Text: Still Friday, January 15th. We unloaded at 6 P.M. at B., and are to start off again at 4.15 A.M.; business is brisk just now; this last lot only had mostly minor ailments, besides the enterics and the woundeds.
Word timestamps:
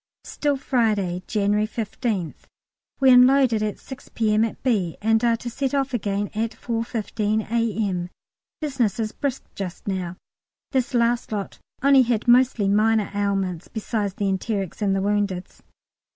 Still 0.23 0.57
Friday, 0.57 1.21
January 1.27 1.67
15th. 1.67 2.47
We 2.99 3.11
unloaded 3.11 3.61
at 3.61 3.77
6 3.77 4.09
P.M. 4.15 4.43
at 4.43 4.63
B., 4.63 4.97
and 4.99 5.23
are 5.23 5.37
to 5.37 5.47
start 5.47 5.75
off 5.75 5.93
again 5.93 6.31
at 6.33 6.57
4.15 6.59 7.41
A.M.; 7.51 8.09
business 8.61 8.99
is 8.99 9.11
brisk 9.11 9.43
just 9.53 9.87
now; 9.87 10.17
this 10.71 10.95
last 10.95 11.31
lot 11.31 11.59
only 11.83 12.01
had 12.01 12.27
mostly 12.27 12.67
minor 12.67 13.11
ailments, 13.13 13.67
besides 13.67 14.15
the 14.15 14.25
enterics 14.25 14.81
and 14.81 14.95
the 14.95 15.01
woundeds. 15.03 15.61